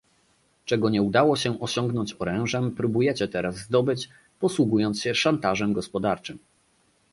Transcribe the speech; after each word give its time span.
Czego 0.65 0.89
nie 0.89 1.01
udało 1.01 1.35
się 1.35 1.59
osiągnąć 1.59 2.15
orężem, 2.19 2.71
próbujecie 2.71 3.27
teraz 3.27 3.55
zdobyć, 3.57 4.09
posługując 4.39 5.01
się 5.01 5.15
szantażem 5.15 5.73
gospodarczym 5.73 6.39